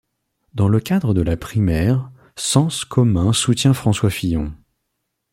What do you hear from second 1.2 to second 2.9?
la primaire, Sens